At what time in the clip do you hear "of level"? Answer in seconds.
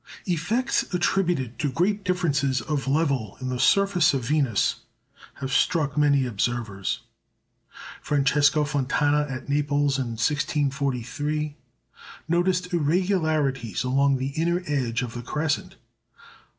2.59-3.37